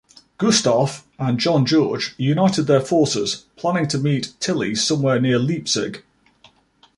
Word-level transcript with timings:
Gustav 0.39 1.03
and 1.19 1.39
John 1.39 1.63
George 1.63 2.15
united 2.17 2.63
their 2.63 2.81
forces, 2.81 3.45
planning 3.55 3.87
to 3.89 3.99
meet 3.99 4.33
Tilly 4.39 4.73
somewhere 4.73 5.21
near 5.21 5.37
Leipzig. 5.37 6.03